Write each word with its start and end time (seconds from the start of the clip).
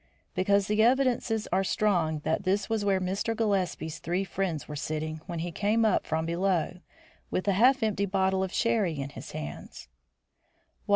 "Because 0.33 0.65
the 0.65 0.81
evidences 0.81 1.47
are 1.51 1.63
strong 1.63 2.21
that 2.23 2.41
this 2.43 2.67
was 2.67 2.83
where 2.83 2.99
Mr. 2.99 3.35
Gillespie's 3.35 3.99
three 3.99 4.23
friends 4.23 4.67
were 4.67 4.75
sitting 4.75 5.21
when 5.27 5.37
he 5.37 5.51
came 5.51 5.85
up 5.85 6.07
from 6.07 6.25
below, 6.25 6.79
with 7.29 7.43
the 7.43 7.51
half 7.53 7.83
empty 7.83 8.07
bottle 8.07 8.43
of 8.43 8.51
sherry 8.51 8.97
in 8.99 9.11
his 9.11 9.33
hands." 9.33 9.89